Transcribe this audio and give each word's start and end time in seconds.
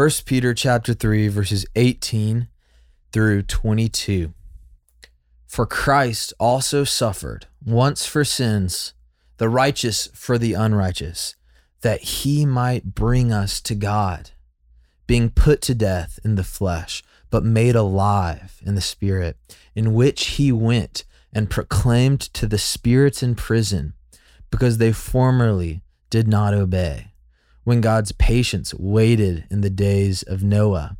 First 0.00 0.24
Peter 0.24 0.54
chapter 0.54 0.94
3 0.94 1.28
verses 1.28 1.66
18 1.76 2.48
through 3.12 3.42
22. 3.42 4.32
For 5.46 5.66
Christ 5.66 6.32
also 6.40 6.84
suffered 6.84 7.48
once 7.62 8.06
for 8.06 8.24
sins, 8.24 8.94
the 9.36 9.50
righteous 9.50 10.08
for 10.14 10.38
the 10.38 10.54
unrighteous, 10.54 11.36
that 11.82 12.00
he 12.00 12.46
might 12.46 12.94
bring 12.94 13.30
us 13.30 13.60
to 13.60 13.74
God, 13.74 14.30
being 15.06 15.28
put 15.28 15.60
to 15.60 15.74
death 15.74 16.18
in 16.24 16.36
the 16.36 16.44
flesh, 16.44 17.02
but 17.28 17.44
made 17.44 17.76
alive 17.76 18.62
in 18.64 18.76
the 18.76 18.80
spirit, 18.80 19.36
in 19.74 19.92
which 19.92 20.28
he 20.28 20.50
went 20.50 21.04
and 21.30 21.50
proclaimed 21.50 22.20
to 22.20 22.46
the 22.46 22.56
spirits 22.56 23.22
in 23.22 23.34
prison, 23.34 23.92
because 24.50 24.78
they 24.78 24.92
formerly 24.92 25.82
did 26.08 26.26
not 26.26 26.54
obey 26.54 27.09
when 27.64 27.80
God's 27.80 28.12
patience 28.12 28.74
waited 28.74 29.46
in 29.50 29.60
the 29.60 29.70
days 29.70 30.22
of 30.22 30.42
Noah, 30.42 30.96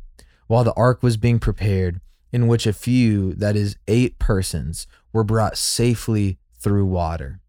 while 0.47 0.63
the 0.63 0.73
ark 0.73 1.01
was 1.01 1.17
being 1.17 1.39
prepared, 1.39 2.01
in 2.31 2.47
which 2.47 2.65
a 2.65 2.73
few, 2.73 3.33
that 3.33 3.55
is, 3.55 3.75
eight 3.87 4.19
persons, 4.19 4.87
were 5.11 5.23
brought 5.23 5.57
safely 5.57 6.37
through 6.57 6.85
water. 6.85 7.41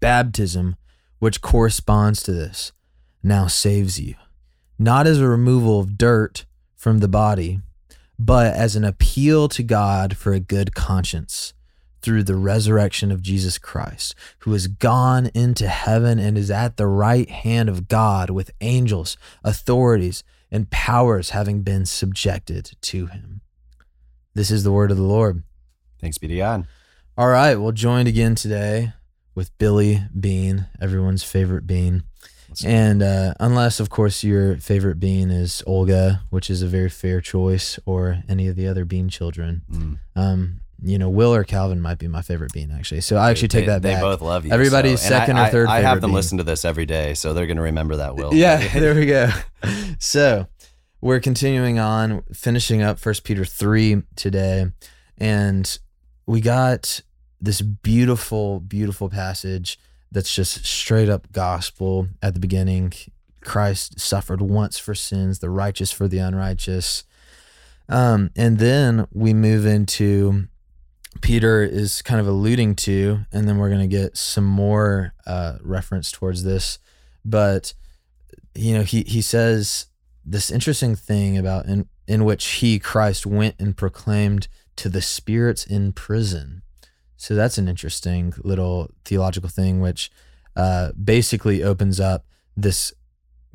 Baptism, 0.00 0.76
which 1.18 1.40
corresponds 1.40 2.22
to 2.22 2.32
this, 2.32 2.72
now 3.22 3.46
saves 3.46 3.98
you, 3.98 4.14
not 4.78 5.06
as 5.06 5.20
a 5.20 5.28
removal 5.28 5.80
of 5.80 5.96
dirt 5.96 6.44
from 6.76 6.98
the 6.98 7.08
body, 7.08 7.60
but 8.18 8.54
as 8.54 8.76
an 8.76 8.84
appeal 8.84 9.48
to 9.48 9.62
God 9.62 10.16
for 10.16 10.32
a 10.32 10.40
good 10.40 10.74
conscience 10.74 11.54
through 12.02 12.22
the 12.22 12.36
resurrection 12.36 13.10
of 13.10 13.22
Jesus 13.22 13.58
Christ, 13.58 14.14
who 14.40 14.52
has 14.52 14.66
gone 14.66 15.30
into 15.34 15.68
heaven 15.68 16.18
and 16.18 16.38
is 16.38 16.50
at 16.50 16.76
the 16.76 16.86
right 16.86 17.28
hand 17.28 17.68
of 17.68 17.88
God 17.88 18.30
with 18.30 18.50
angels, 18.60 19.16
authorities, 19.42 20.22
and 20.50 20.70
powers 20.70 21.30
having 21.30 21.62
been 21.62 21.86
subjected 21.86 22.72
to 22.80 23.06
him. 23.06 23.40
This 24.34 24.50
is 24.50 24.64
the 24.64 24.72
word 24.72 24.90
of 24.90 24.96
the 24.96 25.02
Lord. 25.02 25.42
Thanks 26.00 26.18
be 26.18 26.28
to 26.28 26.36
God. 26.36 26.66
All 27.18 27.28
right, 27.28 27.56
well, 27.56 27.72
joined 27.72 28.08
again 28.08 28.34
today 28.34 28.92
with 29.34 29.56
Billy 29.58 30.02
Bean, 30.18 30.66
everyone's 30.80 31.22
favorite 31.24 31.66
bean. 31.66 32.04
And 32.64 33.02
uh, 33.02 33.34
unless, 33.40 33.80
of 33.80 33.90
course, 33.90 34.22
your 34.22 34.56
favorite 34.58 35.00
bean 35.00 35.30
is 35.30 35.62
Olga, 35.66 36.22
which 36.30 36.48
is 36.48 36.62
a 36.62 36.66
very 36.66 36.88
fair 36.88 37.20
choice, 37.20 37.78
or 37.84 38.22
any 38.28 38.48
of 38.48 38.56
the 38.56 38.68
other 38.68 38.84
bean 38.84 39.08
children. 39.08 39.62
Mm. 39.70 39.98
Um, 40.14 40.60
you 40.82 40.98
know, 40.98 41.08
Will 41.08 41.34
or 41.34 41.44
Calvin 41.44 41.80
might 41.80 41.98
be 41.98 42.08
my 42.08 42.22
favorite 42.22 42.52
bean 42.52 42.70
actually. 42.70 43.00
So 43.00 43.16
I 43.16 43.30
actually 43.30 43.48
take 43.48 43.66
they, 43.66 43.72
that 43.72 43.82
back. 43.82 43.96
They 43.96 44.00
both 44.00 44.20
love 44.20 44.44
you. 44.44 44.52
Everybody's 44.52 45.00
so. 45.00 45.08
second 45.08 45.38
I, 45.38 45.48
or 45.48 45.50
third. 45.50 45.68
I, 45.68 45.78
I 45.78 45.80
have 45.80 46.00
them 46.00 46.10
bean. 46.10 46.16
listen 46.16 46.38
to 46.38 46.44
this 46.44 46.64
every 46.64 46.86
day, 46.86 47.14
so 47.14 47.34
they're 47.34 47.46
going 47.46 47.56
to 47.56 47.62
remember 47.62 47.96
that. 47.96 48.16
Will. 48.16 48.34
Yeah, 48.34 48.66
there 48.78 48.94
we 48.94 49.06
go. 49.06 49.30
So 49.98 50.46
we're 51.00 51.20
continuing 51.20 51.78
on, 51.78 52.22
finishing 52.32 52.82
up 52.82 52.98
First 52.98 53.24
Peter 53.24 53.44
three 53.44 54.02
today, 54.16 54.66
and 55.18 55.78
we 56.26 56.40
got 56.40 57.00
this 57.40 57.60
beautiful, 57.60 58.60
beautiful 58.60 59.08
passage 59.08 59.78
that's 60.10 60.34
just 60.34 60.64
straight 60.64 61.08
up 61.08 61.30
gospel 61.32 62.08
at 62.22 62.34
the 62.34 62.40
beginning. 62.40 62.92
Christ 63.42 64.00
suffered 64.00 64.42
once 64.42 64.78
for 64.78 64.94
sins, 64.94 65.38
the 65.38 65.50
righteous 65.50 65.92
for 65.92 66.08
the 66.08 66.18
unrighteous. 66.18 67.04
Um, 67.88 68.30
and 68.34 68.58
then 68.58 69.06
we 69.12 69.32
move 69.32 69.64
into 69.64 70.48
Peter 71.20 71.62
is 71.62 72.02
kind 72.02 72.20
of 72.20 72.26
alluding 72.26 72.74
to, 72.76 73.20
and 73.32 73.48
then 73.48 73.58
we're 73.58 73.68
going 73.68 73.80
to 73.80 73.86
get 73.86 74.16
some 74.16 74.44
more 74.44 75.14
uh, 75.26 75.58
reference 75.60 76.10
towards 76.10 76.44
this. 76.44 76.78
But 77.24 77.74
you 78.54 78.74
know, 78.74 78.82
he 78.82 79.02
he 79.02 79.22
says 79.22 79.86
this 80.24 80.50
interesting 80.50 80.96
thing 80.96 81.36
about 81.36 81.66
in 81.66 81.88
in 82.06 82.24
which 82.24 82.46
he 82.46 82.78
Christ 82.78 83.26
went 83.26 83.56
and 83.58 83.76
proclaimed 83.76 84.48
to 84.76 84.88
the 84.88 85.02
spirits 85.02 85.64
in 85.64 85.92
prison. 85.92 86.62
So 87.16 87.34
that's 87.34 87.58
an 87.58 87.68
interesting 87.68 88.34
little 88.44 88.90
theological 89.04 89.48
thing, 89.48 89.80
which 89.80 90.10
uh, 90.54 90.92
basically 90.92 91.62
opens 91.62 91.98
up 91.98 92.26
this 92.56 92.92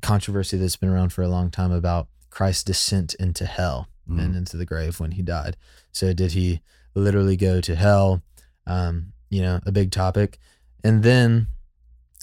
controversy 0.01 0.57
that's 0.57 0.75
been 0.75 0.89
around 0.89 1.13
for 1.13 1.21
a 1.21 1.27
long 1.27 1.51
time 1.51 1.71
about 1.71 2.07
Christ's 2.29 2.63
descent 2.63 3.13
into 3.15 3.45
hell 3.45 3.87
mm. 4.09 4.19
and 4.19 4.35
into 4.35 4.57
the 4.57 4.65
grave 4.65 4.99
when 4.99 5.11
he 5.11 5.21
died. 5.21 5.57
So 5.91 6.13
did 6.13 6.31
he? 6.31 6.61
Literally 6.95 7.37
go 7.37 7.61
to 7.61 7.75
hell. 7.75 8.21
Um, 8.67 9.13
you 9.29 9.41
know, 9.41 9.59
a 9.65 9.71
big 9.71 9.91
topic. 9.91 10.37
And 10.83 11.03
then 11.03 11.47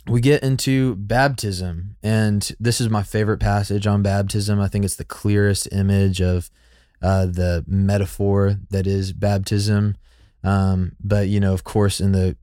we 0.06 0.20
get 0.20 0.42
into 0.42 0.94
baptism. 0.96 1.96
And 2.02 2.50
this 2.60 2.80
is 2.80 2.88
my 2.88 3.02
favorite 3.02 3.40
passage 3.40 3.86
on 3.86 4.02
baptism. 4.02 4.60
I 4.60 4.68
think 4.68 4.84
it's 4.84 4.96
the 4.96 5.04
clearest 5.04 5.68
image 5.72 6.20
of 6.20 6.50
uh, 7.02 7.26
the 7.26 7.64
metaphor 7.66 8.56
that 8.70 8.86
is 8.86 9.12
baptism. 9.12 9.96
Um, 10.44 10.92
but, 11.02 11.28
you 11.28 11.40
know, 11.40 11.52
of 11.52 11.64
course, 11.64 12.00
in 12.00 12.12
the 12.12 12.36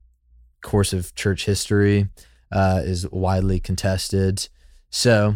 course 0.61 0.93
of 0.93 1.13
church 1.15 1.45
history, 1.45 2.07
uh, 2.51 2.81
is 2.83 3.09
widely 3.11 3.59
contested. 3.59 4.47
So, 4.89 5.35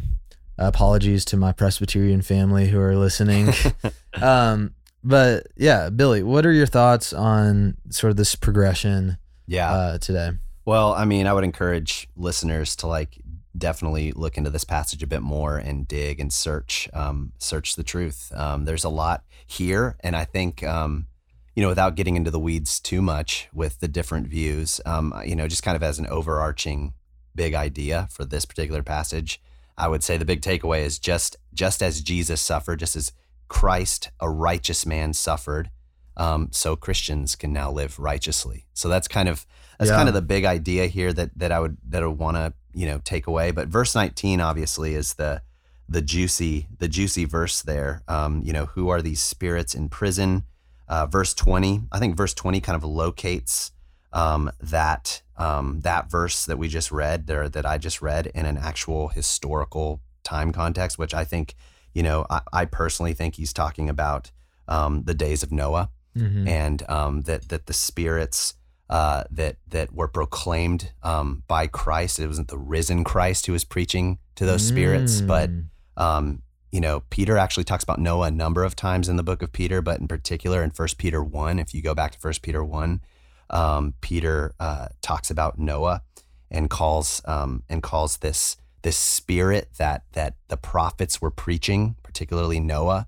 apologies 0.57 1.25
to 1.25 1.37
my 1.37 1.51
Presbyterian 1.51 2.21
family 2.21 2.67
who 2.67 2.79
are 2.79 2.95
listening. 2.95 3.53
um, 4.21 4.73
but 5.03 5.47
yeah, 5.55 5.89
Billy, 5.89 6.23
what 6.23 6.45
are 6.45 6.51
your 6.51 6.65
thoughts 6.65 7.13
on 7.13 7.77
sort 7.89 8.11
of 8.11 8.17
this 8.17 8.35
progression? 8.35 9.17
Yeah, 9.47 9.71
uh, 9.71 9.97
today. 9.97 10.31
Well, 10.65 10.93
I 10.93 11.05
mean, 11.05 11.25
I 11.25 11.33
would 11.33 11.43
encourage 11.43 12.07
listeners 12.15 12.75
to 12.77 12.87
like 12.87 13.19
definitely 13.57 14.11
look 14.11 14.37
into 14.37 14.49
this 14.49 14.63
passage 14.63 15.01
a 15.01 15.07
bit 15.07 15.21
more 15.21 15.57
and 15.57 15.87
dig 15.87 16.19
and 16.19 16.31
search, 16.31 16.87
um, 16.93 17.33
search 17.39 17.75
the 17.75 17.83
truth. 17.83 18.31
Um, 18.35 18.65
there's 18.65 18.83
a 18.83 18.89
lot 18.89 19.23
here, 19.47 19.97
and 20.01 20.15
I 20.15 20.25
think, 20.25 20.63
um, 20.63 21.07
you 21.55 21.63
know, 21.63 21.69
without 21.69 21.95
getting 21.95 22.15
into 22.15 22.31
the 22.31 22.39
weeds 22.39 22.79
too 22.79 23.01
much 23.01 23.49
with 23.53 23.79
the 23.79 23.87
different 23.87 24.27
views, 24.27 24.79
um, 24.85 25.13
you 25.25 25.35
know, 25.35 25.47
just 25.47 25.63
kind 25.63 25.75
of 25.75 25.83
as 25.83 25.99
an 25.99 26.07
overarching 26.07 26.93
big 27.35 27.53
idea 27.53 28.07
for 28.11 28.25
this 28.25 28.45
particular 28.45 28.83
passage, 28.83 29.41
I 29.77 29.87
would 29.87 30.03
say 30.03 30.17
the 30.17 30.25
big 30.25 30.41
takeaway 30.41 30.81
is 30.81 30.99
just 30.99 31.37
just 31.53 31.81
as 31.81 32.01
Jesus 32.01 32.41
suffered, 32.41 32.79
just 32.79 32.95
as 32.95 33.11
Christ, 33.49 34.11
a 34.19 34.29
righteous 34.29 34.85
man, 34.85 35.13
suffered. 35.13 35.69
Um, 36.15 36.49
so 36.51 36.75
Christians 36.75 37.35
can 37.35 37.53
now 37.53 37.71
live 37.71 37.99
righteously. 37.99 38.65
So 38.73 38.89
that's 38.89 39.07
kind 39.07 39.29
of 39.29 39.45
that's 39.77 39.89
yeah. 39.89 39.97
kind 39.97 40.09
of 40.09 40.13
the 40.13 40.21
big 40.21 40.45
idea 40.45 40.87
here 40.87 41.13
that 41.13 41.37
that 41.37 41.51
I 41.51 41.59
would 41.59 41.77
that 41.87 42.03
I 42.03 42.07
want 42.07 42.37
to 42.37 42.53
you 42.73 42.85
know 42.85 42.99
take 43.03 43.27
away. 43.27 43.51
But 43.51 43.67
verse 43.67 43.95
19 43.95 44.41
obviously 44.41 44.95
is 44.95 45.13
the 45.15 45.41
the 45.87 46.01
juicy 46.01 46.67
the 46.77 46.87
juicy 46.87 47.25
verse 47.25 47.61
there. 47.61 48.03
Um, 48.07 48.41
you 48.43 48.53
know, 48.53 48.67
who 48.67 48.89
are 48.89 49.01
these 49.01 49.21
spirits 49.21 49.73
in 49.73 49.89
prison? 49.89 50.43
Uh, 50.87 51.05
verse 51.05 51.35
20, 51.35 51.81
I 51.91 51.99
think 51.99 52.17
verse 52.17 52.33
20 52.33 52.61
kind 52.61 52.75
of 52.75 52.83
locates 52.83 53.71
um, 54.11 54.51
that 54.59 55.21
um, 55.37 55.81
that 55.81 56.09
verse 56.09 56.45
that 56.45 56.57
we 56.57 56.67
just 56.67 56.91
read 56.91 57.27
there 57.27 57.47
that 57.47 57.65
I 57.65 57.77
just 57.77 58.01
read 58.01 58.27
in 58.27 58.45
an 58.45 58.57
actual 58.57 59.09
historical 59.09 60.01
time 60.23 60.51
context, 60.51 60.97
which 60.97 61.13
I 61.13 61.23
think 61.23 61.55
you 61.93 62.03
know, 62.03 62.25
I, 62.29 62.41
I 62.53 62.65
personally 62.65 63.13
think 63.13 63.35
he's 63.35 63.53
talking 63.53 63.89
about 63.89 64.31
um, 64.67 65.03
the 65.03 65.13
days 65.13 65.43
of 65.43 65.51
Noah 65.51 65.89
mm-hmm. 66.17 66.47
and 66.47 66.83
um, 66.89 67.21
that 67.21 67.49
that 67.49 67.65
the 67.65 67.73
spirits 67.73 68.55
uh, 68.89 69.23
that 69.31 69.57
that 69.67 69.93
were 69.93 70.07
proclaimed 70.07 70.91
um, 71.03 71.43
by 71.47 71.67
Christ. 71.67 72.19
It 72.19 72.27
wasn't 72.27 72.47
the 72.47 72.57
risen 72.57 73.03
Christ 73.03 73.45
who 73.45 73.53
was 73.53 73.63
preaching 73.63 74.19
to 74.35 74.45
those 74.45 74.65
spirits, 74.65 75.21
but 75.21 75.49
mm. 75.49 75.65
um, 75.97 76.41
you 76.71 76.81
know, 76.81 77.01
Peter 77.09 77.37
actually 77.37 77.63
talks 77.63 77.83
about 77.83 77.99
Noah 77.99 78.27
a 78.27 78.31
number 78.31 78.63
of 78.63 78.75
times 78.75 79.09
in 79.09 79.15
the 79.15 79.23
book 79.23 79.41
of 79.41 79.51
Peter, 79.51 79.81
but 79.81 79.99
in 79.99 80.07
particular 80.07 80.63
in 80.63 80.71
First 80.71 80.97
Peter 80.97 81.23
one. 81.23 81.59
If 81.59 81.73
you 81.73 81.81
go 81.81 81.95
back 81.95 82.11
to 82.11 82.19
First 82.19 82.41
Peter 82.41 82.63
one, 82.63 83.01
um, 83.49 83.93
Peter 84.01 84.53
uh, 84.59 84.87
talks 85.01 85.29
about 85.31 85.57
Noah 85.57 86.03
and 86.51 86.69
calls 86.69 87.21
um, 87.25 87.63
and 87.69 87.83
calls 87.83 88.17
this 88.17 88.57
this 88.81 88.97
spirit 88.97 89.69
that 89.77 90.03
that 90.13 90.35
the 90.47 90.57
prophets 90.57 91.21
were 91.21 91.31
preaching, 91.31 91.95
particularly 92.03 92.59
Noah. 92.59 93.07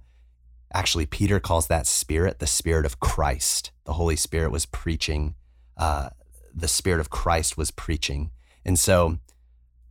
Actually, 0.74 1.06
Peter 1.06 1.40
calls 1.40 1.68
that 1.68 1.86
spirit 1.86 2.40
the 2.40 2.48
spirit 2.48 2.86
of 2.86 3.00
Christ. 3.00 3.72
The 3.86 3.94
Holy 3.94 4.16
Spirit 4.16 4.52
was 4.52 4.66
preaching. 4.66 5.36
Uh, 5.78 6.10
the 6.54 6.68
Spirit 6.68 7.00
of 7.00 7.10
Christ 7.10 7.58
was 7.58 7.72
preaching, 7.72 8.32
and 8.66 8.78
so, 8.78 9.18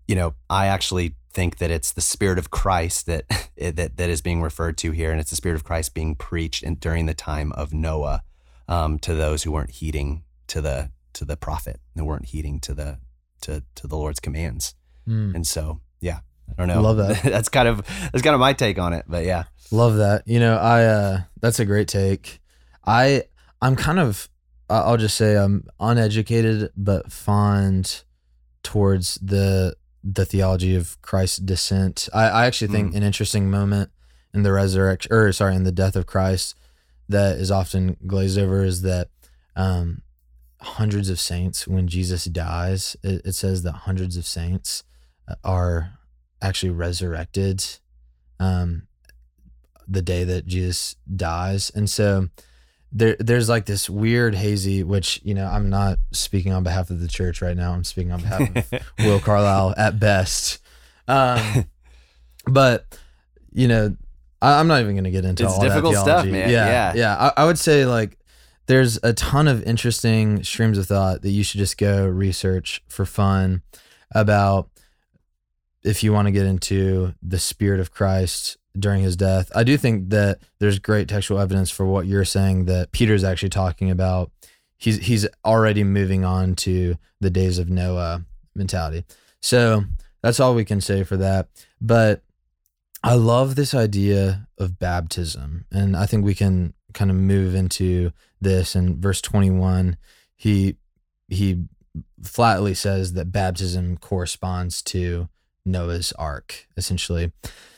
you 0.06 0.14
know, 0.14 0.34
I 0.48 0.66
actually 0.66 1.14
think 1.32 1.58
that 1.58 1.70
it's 1.70 1.92
the 1.92 2.00
Spirit 2.00 2.38
of 2.38 2.50
Christ 2.50 3.06
that 3.06 3.24
that 3.56 3.96
that 3.96 4.10
is 4.10 4.20
being 4.20 4.42
referred 4.42 4.76
to 4.78 4.90
here, 4.90 5.10
and 5.10 5.20
it's 5.20 5.30
the 5.30 5.36
Spirit 5.36 5.56
of 5.56 5.64
Christ 5.64 5.94
being 5.94 6.14
preached 6.14 6.62
in, 6.62 6.76
during 6.76 7.06
the 7.06 7.14
time 7.14 7.52
of 7.52 7.72
Noah 7.72 8.22
um, 8.68 8.98
to 9.00 9.14
those 9.14 9.42
who 9.42 9.52
weren't 9.52 9.70
heeding 9.70 10.22
to 10.48 10.60
the 10.60 10.90
to 11.14 11.24
the 11.24 11.36
prophet, 11.36 11.80
and 11.96 12.06
weren't 12.06 12.26
heeding 12.26 12.60
to 12.60 12.74
the 12.74 12.98
to 13.42 13.62
to 13.76 13.86
the 13.86 13.96
Lord's 13.96 14.20
commands. 14.20 14.74
Mm. 15.08 15.34
And 15.34 15.46
so, 15.46 15.80
yeah, 16.00 16.20
I 16.50 16.52
don't 16.56 16.68
know. 16.68 16.82
Love 16.82 16.96
that. 16.98 17.22
that's 17.24 17.48
kind 17.48 17.68
of 17.68 17.82
that's 18.12 18.22
kind 18.22 18.34
of 18.34 18.40
my 18.40 18.52
take 18.52 18.78
on 18.78 18.92
it. 18.92 19.04
But 19.08 19.24
yeah, 19.24 19.44
love 19.70 19.96
that. 19.96 20.26
You 20.26 20.40
know, 20.40 20.56
I 20.56 20.84
uh, 20.84 21.20
that's 21.40 21.60
a 21.60 21.64
great 21.64 21.88
take. 21.88 22.40
I 22.86 23.24
I'm 23.62 23.76
kind 23.76 23.98
of 23.98 24.28
I'll 24.68 24.96
just 24.96 25.16
say 25.16 25.36
I'm 25.36 25.64
uneducated 25.78 26.70
but 26.76 27.12
fond 27.12 28.04
towards 28.62 29.16
the 29.16 29.74
the 30.02 30.24
theology 30.24 30.76
of 30.76 31.00
Christ's 31.02 31.38
descent. 31.38 32.08
I, 32.14 32.24
I 32.24 32.46
actually 32.46 32.68
think 32.68 32.92
mm. 32.92 32.96
an 32.96 33.02
interesting 33.02 33.50
moment 33.50 33.90
in 34.32 34.42
the 34.42 34.52
resurrection, 34.52 35.12
or 35.12 35.32
sorry, 35.32 35.56
in 35.56 35.64
the 35.64 35.72
death 35.72 35.96
of 35.96 36.06
Christ, 36.06 36.54
that 37.08 37.38
is 37.38 37.50
often 37.50 37.96
glazed 38.06 38.38
over 38.38 38.62
is 38.62 38.82
that 38.82 39.08
um, 39.56 40.02
hundreds 40.60 41.10
of 41.10 41.18
saints, 41.18 41.66
when 41.66 41.88
Jesus 41.88 42.24
dies, 42.24 42.96
it, 43.02 43.22
it 43.24 43.32
says 43.32 43.62
that 43.64 43.72
hundreds 43.72 44.16
of 44.16 44.26
saints 44.26 44.84
are 45.44 45.98
actually 46.42 46.70
resurrected 46.70 47.64
um, 48.38 48.86
the 49.86 50.02
day 50.02 50.24
that 50.24 50.46
Jesus 50.46 50.96
dies. 51.14 51.70
And 51.74 51.88
so 51.88 52.28
there, 52.92 53.16
there's 53.18 53.48
like 53.48 53.66
this 53.66 53.90
weird 53.90 54.34
hazy, 54.34 54.82
which, 54.82 55.20
you 55.22 55.34
know, 55.34 55.46
I'm 55.46 55.68
not 55.70 55.98
speaking 56.12 56.52
on 56.52 56.62
behalf 56.62 56.90
of 56.90 57.00
the 57.00 57.08
church 57.08 57.42
right 57.42 57.56
now. 57.56 57.72
I'm 57.72 57.84
speaking 57.84 58.12
on 58.12 58.20
behalf 58.20 58.56
of 58.56 58.82
Will 58.98 59.20
Carlisle 59.20 59.74
at 59.76 60.00
best. 60.00 60.58
Um, 61.06 61.66
but, 62.46 62.98
you 63.52 63.68
know, 63.68 63.96
I, 64.42 64.60
am 64.60 64.68
not 64.68 64.80
even 64.80 64.94
going 64.94 65.04
to 65.04 65.10
get 65.10 65.24
into 65.24 65.44
it's 65.44 65.52
all 65.52 65.60
difficult 65.60 65.94
that 65.94 66.02
stuff, 66.02 66.26
man. 66.26 66.50
Yeah. 66.50 66.66
Yeah. 66.66 66.92
Yeah. 66.94 67.32
I, 67.36 67.42
I 67.42 67.44
would 67.44 67.58
say 67.58 67.84
like 67.84 68.16
there's 68.66 68.98
a 69.02 69.12
ton 69.12 69.48
of 69.48 69.62
interesting 69.64 70.44
streams 70.44 70.78
of 70.78 70.86
thought 70.86 71.22
that 71.22 71.30
you 71.30 71.42
should 71.42 71.58
just 71.58 71.76
go 71.76 72.06
research 72.06 72.82
for 72.88 73.04
fun 73.04 73.62
about 74.12 74.70
if 75.82 76.02
you 76.02 76.12
want 76.12 76.26
to 76.26 76.32
get 76.32 76.46
into 76.46 77.14
the 77.22 77.38
spirit 77.38 77.80
of 77.80 77.90
Christ 77.90 78.58
during 78.78 79.02
his 79.02 79.16
death. 79.16 79.50
I 79.54 79.64
do 79.64 79.76
think 79.76 80.10
that 80.10 80.38
there's 80.58 80.78
great 80.78 81.08
textual 81.08 81.40
evidence 81.40 81.70
for 81.70 81.86
what 81.86 82.06
you're 82.06 82.24
saying 82.24 82.66
that 82.66 82.92
Peter's 82.92 83.24
actually 83.24 83.48
talking 83.48 83.90
about. 83.90 84.30
He's 84.78 84.98
he's 84.98 85.26
already 85.44 85.84
moving 85.84 86.24
on 86.24 86.54
to 86.56 86.96
the 87.20 87.30
days 87.30 87.58
of 87.58 87.68
Noah 87.68 88.24
mentality. 88.54 89.04
So 89.40 89.84
that's 90.22 90.40
all 90.40 90.54
we 90.54 90.64
can 90.64 90.80
say 90.80 91.04
for 91.04 91.16
that. 91.16 91.48
But 91.80 92.22
I 93.02 93.14
love 93.14 93.54
this 93.54 93.74
idea 93.74 94.46
of 94.58 94.78
baptism. 94.78 95.64
And 95.72 95.96
I 95.96 96.06
think 96.06 96.24
we 96.24 96.34
can 96.34 96.74
kind 96.92 97.10
of 97.10 97.16
move 97.16 97.54
into 97.54 98.12
this 98.40 98.74
in 98.74 99.00
verse 99.00 99.20
21. 99.20 99.96
He 100.36 100.76
he 101.28 101.64
flatly 102.22 102.74
says 102.74 103.14
that 103.14 103.32
baptism 103.32 103.96
corresponds 103.96 104.82
to 104.82 105.28
Noah's 105.64 106.12
ark, 106.12 106.66
essentially. 106.76 107.32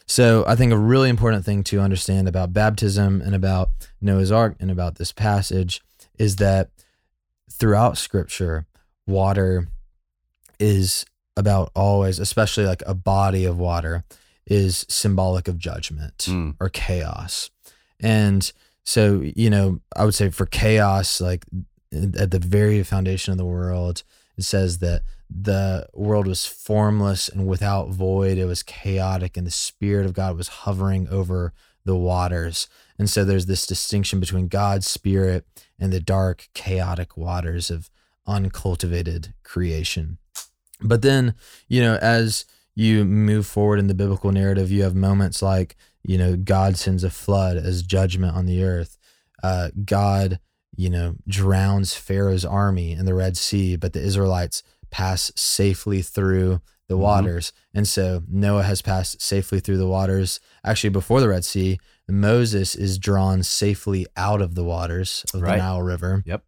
So 0.06 0.44
I 0.46 0.56
think 0.56 0.72
a 0.72 0.78
really 0.78 1.08
important 1.08 1.44
thing 1.44 1.62
to 1.64 1.80
understand 1.80 2.28
about 2.28 2.52
baptism 2.52 3.20
and 3.20 3.34
about 3.34 3.70
Noah's 4.00 4.32
ark 4.32 4.56
and 4.60 4.70
about 4.70 4.96
this 4.96 5.12
passage 5.12 5.80
is 6.18 6.36
that 6.36 6.70
throughout 7.50 7.98
scripture, 7.98 8.66
water 9.06 9.68
is 10.58 11.04
about 11.36 11.70
always, 11.74 12.18
especially 12.18 12.66
like 12.66 12.82
a 12.86 12.94
body 12.94 13.44
of 13.44 13.58
water, 13.58 14.04
is 14.46 14.84
symbolic 14.88 15.48
of 15.48 15.58
judgment 15.58 16.18
Mm. 16.28 16.56
or 16.60 16.68
chaos. 16.68 17.50
And 18.00 18.50
so, 18.84 19.20
you 19.20 19.48
know, 19.48 19.80
I 19.96 20.04
would 20.04 20.14
say 20.14 20.28
for 20.30 20.46
chaos, 20.46 21.20
like 21.20 21.44
at 21.92 22.30
the 22.32 22.38
very 22.38 22.82
foundation 22.82 23.32
of 23.32 23.38
the 23.38 23.44
world, 23.44 24.02
it 24.36 24.44
says 24.44 24.78
that 24.78 25.02
the 25.40 25.86
world 25.94 26.26
was 26.26 26.46
formless 26.46 27.28
and 27.28 27.46
without 27.46 27.90
void. 27.90 28.38
It 28.38 28.44
was 28.44 28.62
chaotic, 28.62 29.36
and 29.36 29.46
the 29.46 29.50
Spirit 29.50 30.06
of 30.06 30.12
God 30.12 30.36
was 30.36 30.48
hovering 30.48 31.08
over 31.08 31.52
the 31.84 31.96
waters. 31.96 32.68
And 32.98 33.08
so 33.08 33.24
there's 33.24 33.46
this 33.46 33.66
distinction 33.66 34.20
between 34.20 34.48
God's 34.48 34.86
Spirit 34.86 35.46
and 35.78 35.92
the 35.92 36.00
dark, 36.00 36.48
chaotic 36.54 37.16
waters 37.16 37.70
of 37.70 37.90
uncultivated 38.26 39.34
creation. 39.42 40.18
But 40.80 41.02
then, 41.02 41.34
you 41.68 41.80
know, 41.80 41.96
as 41.96 42.44
you 42.74 43.04
move 43.04 43.46
forward 43.46 43.78
in 43.78 43.86
the 43.86 43.94
biblical 43.94 44.32
narrative, 44.32 44.70
you 44.70 44.82
have 44.82 44.94
moments 44.94 45.42
like, 45.42 45.76
you 46.02 46.18
know, 46.18 46.36
God 46.36 46.76
sends 46.76 47.04
a 47.04 47.10
flood 47.10 47.56
as 47.56 47.82
judgment 47.82 48.36
on 48.36 48.46
the 48.46 48.62
earth. 48.64 48.98
Uh, 49.42 49.70
God, 49.84 50.40
you 50.76 50.90
know, 50.90 51.16
drowns 51.28 51.94
Pharaoh's 51.94 52.44
army 52.44 52.92
in 52.92 53.04
the 53.06 53.14
Red 53.14 53.36
Sea, 53.36 53.76
but 53.76 53.92
the 53.92 54.00
Israelites 54.00 54.62
pass 54.92 55.32
safely 55.34 56.00
through 56.02 56.60
the 56.88 56.94
Mhm. 56.96 57.00
waters. 57.00 57.52
And 57.74 57.88
so 57.88 58.22
Noah 58.28 58.62
has 58.62 58.80
passed 58.82 59.20
safely 59.20 59.58
through 59.58 59.78
the 59.78 59.88
waters. 59.88 60.38
Actually, 60.64 60.90
before 60.90 61.20
the 61.20 61.28
Red 61.28 61.44
Sea, 61.44 61.78
Moses 62.08 62.74
is 62.76 62.98
drawn 62.98 63.42
safely 63.42 64.06
out 64.16 64.40
of 64.42 64.54
the 64.54 64.62
waters 64.64 65.24
of 65.34 65.40
Right. 65.42 65.52
the 65.52 65.56
Nile 65.62 65.82
River. 65.82 66.22
Yep. 66.26 66.44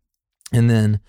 And 0.52 0.69
then, 0.70 1.00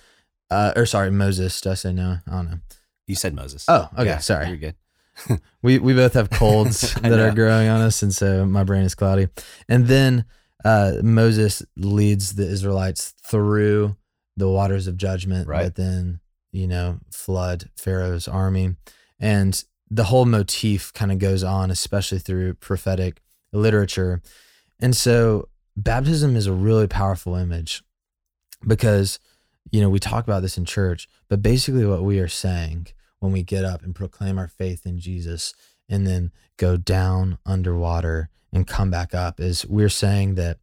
uh, 0.50 0.72
or 0.76 0.86
sorry, 0.86 1.12
Moses. 1.12 1.60
Did 1.62 1.72
I 1.72 1.76
say 1.76 1.92
no? 1.94 2.20
I 2.26 2.32
don't 2.32 2.50
know. 2.50 2.60
You 3.08 3.16
said 3.16 3.34
Moses. 3.36 3.66
Oh, 3.68 3.90
okay. 3.94 4.06
Yeah, 4.06 4.20
sorry. 4.20 4.48
You're 4.48 4.58
good. 4.58 4.76
We 5.62 5.80
we 5.80 5.94
both 5.94 6.14
have 6.14 6.30
colds 6.30 6.94
that 7.02 7.20
are 7.20 7.32
growing 7.34 7.68
on 7.70 7.82
us, 7.82 8.02
and 8.04 8.14
so 8.14 8.46
my 8.46 8.64
brain 8.64 8.84
is 8.84 8.96
cloudy. 8.96 9.28
And 9.68 9.88
then 9.88 10.26
uh, 10.64 10.94
Moses 11.04 11.64
leads 11.78 12.36
the 12.36 12.48
Israelites 12.48 13.14
through 13.26 13.96
the 14.38 14.50
waters 14.50 14.88
of 14.88 14.98
judgment, 14.98 15.48
Right. 15.48 15.64
but 15.64 15.76
then 15.76 16.20
you 16.56 16.68
know 16.68 17.00
flood 17.12 17.70
Pharaoh's 17.76 18.28
army, 18.28 18.76
and 19.20 19.64
the 19.90 20.06
whole 20.06 20.26
motif 20.26 20.94
kind 20.94 21.12
of 21.12 21.20
goes 21.20 21.44
on, 21.44 21.70
especially 21.70 22.20
through 22.20 22.56
prophetic 22.56 23.22
literature. 23.52 24.22
And 24.80 24.96
so 24.96 25.50
baptism 25.78 26.36
is 26.36 26.48
a 26.48 26.54
really 26.54 26.88
powerful 26.88 27.36
image 27.36 27.84
because 28.66 29.20
you 29.72 29.82
know 29.82 29.90
we 29.90 30.00
talk 30.00 30.24
about 30.24 30.42
this 30.42 30.58
in 30.58 30.66
church, 30.66 31.08
but 31.30 31.42
basically 31.42 31.86
what 31.86 32.04
we 32.04 32.20
are 32.20 32.28
saying 32.28 32.88
when 33.20 33.32
we 33.32 33.44
get 33.44 33.66
up 33.66 33.84
and 33.84 33.96
proclaim 33.96 34.38
our 34.38 34.48
faith 34.48 34.86
in 34.86 35.00
Jesus 35.00 35.54
and 35.90 36.06
then 36.06 36.32
go 36.58 36.78
down 36.78 37.38
underwater 37.46 38.30
and 38.54 38.68
come 38.68 38.90
back 38.90 39.14
up 39.14 39.40
is 39.40 39.66
we're 39.66 39.90
saying 39.90 40.36
that 40.36 40.58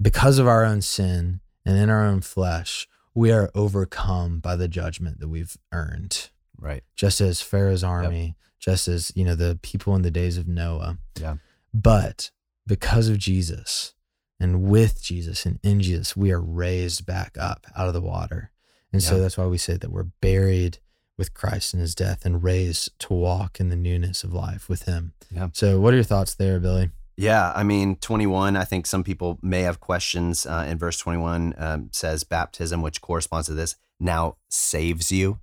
because 0.00 0.38
of 0.38 0.46
our 0.46 0.64
own 0.64 0.82
sin 0.82 1.40
and 1.64 1.76
in 1.76 1.90
our 1.90 2.04
own 2.04 2.20
flesh, 2.20 2.86
we 3.18 3.32
are 3.32 3.50
overcome 3.52 4.38
by 4.38 4.54
the 4.54 4.68
judgment 4.68 5.18
that 5.18 5.28
we've 5.28 5.56
earned. 5.72 6.30
Right. 6.56 6.84
Just 6.94 7.20
as 7.20 7.42
Pharaoh's 7.42 7.82
army, 7.82 8.36
just 8.60 8.86
as, 8.86 9.10
you 9.16 9.24
know, 9.24 9.34
the 9.34 9.58
people 9.60 9.96
in 9.96 10.02
the 10.02 10.10
days 10.10 10.38
of 10.38 10.46
Noah. 10.46 10.98
Yeah. 11.20 11.36
But 11.74 12.30
because 12.64 13.08
of 13.08 13.18
Jesus 13.18 13.94
and 14.38 14.62
with 14.62 15.02
Jesus 15.02 15.44
and 15.44 15.58
in 15.64 15.80
Jesus, 15.80 16.16
we 16.16 16.30
are 16.30 16.40
raised 16.40 17.06
back 17.06 17.36
up 17.36 17.66
out 17.76 17.88
of 17.88 17.94
the 17.94 18.00
water. 18.00 18.52
And 18.92 19.02
so 19.02 19.20
that's 19.20 19.36
why 19.36 19.46
we 19.46 19.58
say 19.58 19.76
that 19.76 19.90
we're 19.90 20.04
buried 20.04 20.78
with 21.16 21.34
Christ 21.34 21.74
in 21.74 21.80
his 21.80 21.96
death 21.96 22.24
and 22.24 22.44
raised 22.44 22.96
to 23.00 23.12
walk 23.12 23.58
in 23.58 23.68
the 23.68 23.76
newness 23.76 24.22
of 24.22 24.32
life 24.32 24.68
with 24.68 24.84
him. 24.84 25.12
Yeah. 25.30 25.48
So, 25.52 25.78
what 25.80 25.92
are 25.92 25.96
your 25.96 26.04
thoughts 26.04 26.34
there, 26.34 26.58
Billy? 26.60 26.90
Yeah, 27.20 27.52
I 27.52 27.64
mean, 27.64 27.96
21, 27.96 28.56
I 28.56 28.62
think 28.62 28.86
some 28.86 29.02
people 29.02 29.40
may 29.42 29.62
have 29.62 29.80
questions. 29.80 30.46
Uh, 30.46 30.66
in 30.68 30.78
verse 30.78 30.98
21 30.98 31.52
um, 31.58 31.88
says, 31.90 32.22
baptism, 32.22 32.80
which 32.80 33.00
corresponds 33.00 33.48
to 33.48 33.54
this, 33.54 33.74
now 33.98 34.36
saves 34.48 35.10
you. 35.10 35.40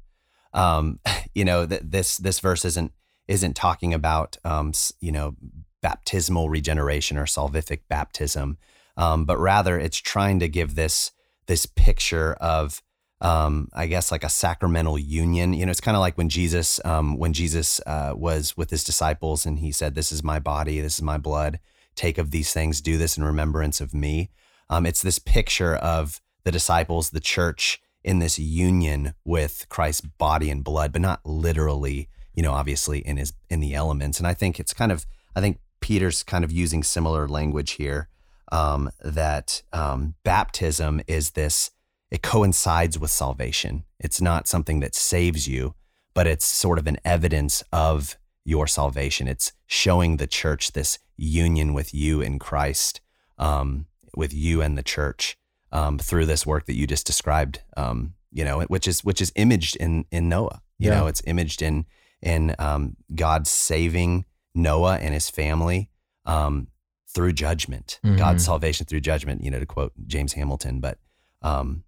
Um, 0.53 1.01
you 1.35 1.43
know, 1.43 1.65
that 1.65 1.91
this 1.91 2.15
this 2.15 2.39
verse 2.39 2.63
isn't 2.63 2.93
isn't 3.27 3.57
talking 3.57 3.93
about, 3.93 4.37
um, 4.45 4.71
you 5.01 5.11
know, 5.11 5.35
baptismal 5.81 6.47
regeneration 6.47 7.17
or 7.17 7.25
salvific 7.25 7.81
baptism, 7.89 8.57
um, 8.95 9.25
but 9.25 9.37
rather 9.37 9.77
it's 9.77 9.97
trying 9.97 10.39
to 10.39 10.47
give 10.47 10.75
this 10.75 11.11
this 11.47 11.65
picture 11.65 12.35
of 12.35 12.81
um, 13.21 13.69
I 13.73 13.87
guess 13.87 14.11
like 14.11 14.23
a 14.23 14.29
sacramental 14.29 14.99
union. 14.99 15.53
You 15.53 15.65
know, 15.65 15.71
it's 15.71 15.81
kind 15.81 15.95
of 15.95 16.01
like 16.01 16.17
when 16.17 16.29
Jesus, 16.29 16.79
um, 16.83 17.17
when 17.17 17.33
Jesus 17.33 17.79
uh, 17.85 18.13
was 18.15 18.57
with 18.57 18.69
his 18.69 18.83
disciples 18.83 19.45
and 19.45 19.59
he 19.59 19.71
said, 19.71 19.95
"This 19.95 20.11
is 20.11 20.23
my 20.23 20.39
body, 20.39 20.81
this 20.81 20.95
is 20.95 21.01
my 21.01 21.17
blood. 21.17 21.59
Take 21.95 22.17
of 22.17 22.31
these 22.31 22.53
things, 22.53 22.81
do 22.81 22.97
this 22.97 23.17
in 23.17 23.23
remembrance 23.23 23.79
of 23.79 23.93
me." 23.93 24.29
Um, 24.69 24.85
it's 24.85 25.01
this 25.01 25.19
picture 25.19 25.75
of 25.75 26.21
the 26.43 26.51
disciples, 26.51 27.11
the 27.11 27.19
church, 27.19 27.81
in 28.03 28.19
this 28.19 28.37
union 28.37 29.13
with 29.23 29.65
Christ's 29.69 30.01
body 30.01 30.49
and 30.49 30.63
blood, 30.63 30.91
but 30.91 31.01
not 31.01 31.25
literally. 31.25 32.09
You 32.33 32.43
know, 32.43 32.51
obviously 32.51 32.99
in 32.99 33.15
his 33.15 33.31
in 33.49 33.61
the 33.61 33.73
elements. 33.73 34.17
And 34.17 34.27
I 34.27 34.33
think 34.33 34.59
it's 34.59 34.73
kind 34.73 34.91
of, 34.91 35.05
I 35.37 35.39
think 35.39 35.59
Peter's 35.79 36.21
kind 36.21 36.43
of 36.43 36.51
using 36.51 36.83
similar 36.83 37.29
language 37.29 37.71
here. 37.71 38.09
Um, 38.51 38.91
that 39.03 39.63
um, 39.73 40.15
baptism 40.23 41.01
is 41.07 41.31
this 41.31 41.71
it 42.15 42.21
coincides 42.21 42.97
with 42.97 43.11
salvation. 43.11 43.83
It's 43.99 44.21
not 44.21 44.47
something 44.47 44.79
that 44.79 44.95
saves 44.95 45.49
you, 45.49 45.75
but 46.13 46.27
it's 46.27 46.45
sort 46.45 46.79
of 46.79 46.87
an 46.87 46.97
evidence 47.03 47.61
of 47.73 48.17
your 48.45 48.67
salvation. 48.67 49.27
It's 49.27 49.51
showing 49.67 50.15
the 50.17 50.27
church 50.27 50.71
this 50.71 50.97
union 51.17 51.73
with 51.73 51.93
you 51.93 52.21
in 52.21 52.39
Christ, 52.39 53.01
um, 53.37 53.87
with 54.15 54.33
you 54.33 54.61
and 54.61 54.77
the 54.77 54.83
church 54.83 55.37
um, 55.73 55.97
through 55.99 56.25
this 56.25 56.45
work 56.45 56.67
that 56.67 56.75
you 56.75 56.87
just 56.87 57.05
described. 57.05 57.61
Um, 57.75 58.13
you 58.31 58.45
know, 58.45 58.61
which 58.61 58.87
is 58.87 59.03
which 59.03 59.19
is 59.21 59.31
imaged 59.35 59.75
in 59.77 60.05
in 60.11 60.29
Noah. 60.29 60.61
You 60.77 60.89
Yeah. 60.89 60.95
know, 60.99 61.07
it's 61.07 61.21
imaged 61.25 61.61
in 61.61 61.85
in 62.21 62.55
um, 62.59 62.95
God 63.13 63.45
saving 63.47 64.23
Noah 64.53 64.97
and 64.99 65.13
his 65.13 65.29
family 65.29 65.89
um, 66.25 66.67
through 67.13 67.33
judgment, 67.33 67.99
Mhm. 68.05 68.17
God's 68.17 68.45
salvation 68.45 68.85
through 68.85 69.01
judgment. 69.01 69.43
You 69.43 69.51
know, 69.51 69.59
to 69.59 69.65
quote 69.65 69.93
James 70.07 70.33
Hamilton, 70.33 70.79
but 70.81 70.97
um, 71.41 71.83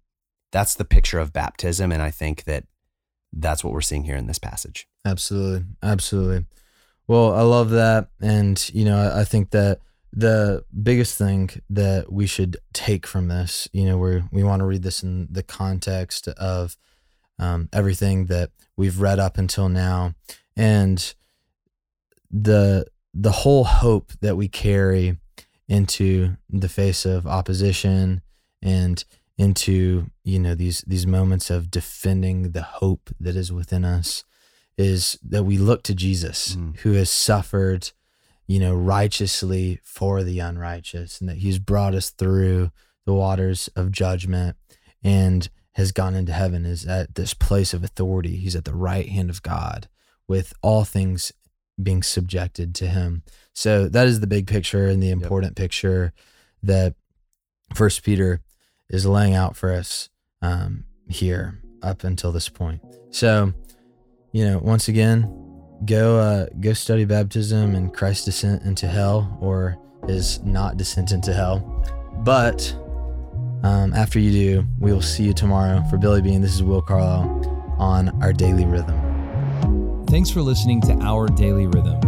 that's 0.52 0.74
the 0.74 0.84
picture 0.84 1.18
of 1.18 1.32
baptism, 1.32 1.92
and 1.92 2.02
I 2.02 2.10
think 2.10 2.44
that 2.44 2.64
that's 3.32 3.62
what 3.62 3.72
we're 3.72 3.80
seeing 3.80 4.04
here 4.04 4.16
in 4.16 4.26
this 4.26 4.38
passage. 4.38 4.88
Absolutely. 5.04 5.64
Absolutely. 5.82 6.46
Well, 7.06 7.32
I 7.34 7.42
love 7.42 7.70
that. 7.70 8.08
And, 8.20 8.70
you 8.74 8.84
know, 8.84 9.12
I, 9.14 9.24
think 9.24 9.50
that 9.50 9.80
the 10.12 10.64
biggest 10.82 11.16
thing 11.16 11.50
that 11.70 12.12
we 12.12 12.26
should 12.26 12.56
take 12.72 13.06
from 13.06 13.28
this, 13.28 13.68
you 13.72 13.84
know, 13.84 13.96
where 13.96 14.24
we 14.30 14.42
want 14.42 14.60
to 14.60 14.66
read 14.66 14.82
this 14.82 15.02
in 15.02 15.28
the 15.30 15.42
context 15.42 16.28
of 16.28 16.76
um, 17.38 17.68
everything 17.72 18.26
that 18.26 18.50
we've 18.76 19.00
read 19.00 19.18
up 19.18 19.38
until 19.38 19.68
now, 19.68 20.14
and 20.56 21.14
the 22.30 22.86
the 23.14 23.32
whole 23.32 23.64
hope 23.64 24.12
that 24.20 24.36
we 24.36 24.48
carry 24.48 25.16
into 25.68 26.36
the 26.50 26.68
face 26.68 27.04
of 27.04 27.26
opposition 27.26 28.22
and 28.60 29.04
into 29.38 30.10
you 30.24 30.38
know 30.38 30.54
these 30.54 30.82
these 30.86 31.06
moments 31.06 31.48
of 31.48 31.70
defending 31.70 32.50
the 32.50 32.62
hope 32.62 33.10
that 33.20 33.36
is 33.36 33.52
within 33.52 33.84
us 33.84 34.24
is 34.76 35.18
that 35.26 35.44
we 35.44 35.56
look 35.58 35.82
to 35.84 35.94
Jesus 35.94 36.56
Mm. 36.56 36.76
who 36.78 36.92
has 36.94 37.08
suffered 37.10 37.92
you 38.46 38.58
know 38.58 38.74
righteously 38.74 39.78
for 39.84 40.22
the 40.24 40.40
unrighteous 40.40 41.20
and 41.20 41.28
that 41.30 41.38
he's 41.38 41.58
brought 41.58 41.94
us 41.94 42.10
through 42.10 42.70
the 43.06 43.14
waters 43.14 43.68
of 43.76 43.92
judgment 43.92 44.56
and 45.02 45.48
has 45.72 45.92
gone 45.92 46.14
into 46.16 46.32
heaven 46.32 46.66
is 46.66 46.84
at 46.86 47.14
this 47.14 47.32
place 47.34 47.72
of 47.72 47.84
authority. 47.84 48.36
He's 48.36 48.56
at 48.56 48.64
the 48.64 48.74
right 48.74 49.08
hand 49.08 49.30
of 49.30 49.42
God 49.44 49.88
with 50.26 50.52
all 50.60 50.84
things 50.84 51.32
being 51.80 52.02
subjected 52.02 52.74
to 52.74 52.88
him. 52.88 53.22
So 53.54 53.88
that 53.88 54.08
is 54.08 54.18
the 54.18 54.26
big 54.26 54.48
picture 54.48 54.88
and 54.88 55.00
the 55.00 55.10
important 55.10 55.54
picture 55.54 56.12
that 56.64 56.96
first 57.74 58.02
peter 58.02 58.40
is 58.90 59.06
laying 59.06 59.34
out 59.34 59.56
for 59.56 59.72
us 59.72 60.08
um, 60.42 60.84
here 61.08 61.60
up 61.82 62.04
until 62.04 62.32
this 62.32 62.48
point. 62.48 62.80
So 63.10 63.52
you 64.32 64.44
know 64.44 64.58
once 64.58 64.88
again 64.88 65.34
go 65.84 66.18
uh, 66.18 66.46
go 66.60 66.72
study 66.72 67.04
baptism 67.04 67.74
and 67.74 67.94
christ's 67.94 68.24
descent 68.26 68.62
into 68.64 68.88
hell 68.88 69.38
or 69.40 69.78
his 70.06 70.42
not 70.42 70.76
descent 70.76 71.12
into 71.12 71.32
hell. 71.32 71.60
But 72.18 72.74
um, 73.62 73.92
after 73.94 74.18
you 74.18 74.32
do 74.32 74.66
we 74.78 74.92
will 74.92 75.02
see 75.02 75.24
you 75.24 75.32
tomorrow 75.32 75.82
for 75.90 75.98
billy 75.98 76.22
bean 76.22 76.40
this 76.40 76.54
is 76.54 76.62
will 76.62 76.82
carlisle 76.82 77.76
on 77.78 78.08
our 78.22 78.32
daily 78.32 78.66
rhythm. 78.66 79.08
Thanks 80.08 80.30
for 80.30 80.40
listening 80.40 80.80
to 80.82 80.94
Our 81.02 81.28
Daily 81.28 81.66
Rhythm. 81.66 82.07